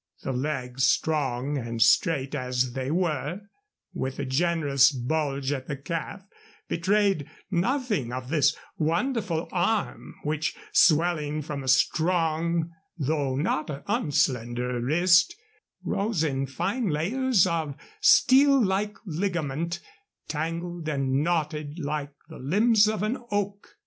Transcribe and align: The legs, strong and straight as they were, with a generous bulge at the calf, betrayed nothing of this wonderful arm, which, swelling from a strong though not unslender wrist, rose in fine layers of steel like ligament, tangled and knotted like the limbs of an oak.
The 0.23 0.31
legs, 0.31 0.83
strong 0.87 1.59
and 1.59 1.79
straight 1.79 2.33
as 2.33 2.73
they 2.73 2.89
were, 2.89 3.39
with 3.93 4.17
a 4.17 4.25
generous 4.25 4.91
bulge 4.91 5.51
at 5.51 5.67
the 5.67 5.77
calf, 5.77 6.25
betrayed 6.67 7.29
nothing 7.51 8.11
of 8.11 8.29
this 8.29 8.57
wonderful 8.79 9.47
arm, 9.51 10.15
which, 10.23 10.55
swelling 10.73 11.43
from 11.43 11.61
a 11.61 11.67
strong 11.67 12.71
though 12.97 13.35
not 13.35 13.67
unslender 13.85 14.83
wrist, 14.83 15.35
rose 15.83 16.23
in 16.23 16.47
fine 16.47 16.89
layers 16.89 17.45
of 17.45 17.75
steel 17.99 18.59
like 18.59 18.97
ligament, 19.05 19.81
tangled 20.27 20.89
and 20.89 21.21
knotted 21.23 21.77
like 21.77 22.11
the 22.27 22.39
limbs 22.39 22.87
of 22.87 23.03
an 23.03 23.19
oak. 23.29 23.67